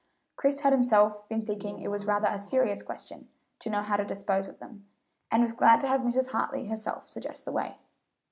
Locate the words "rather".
2.07-2.25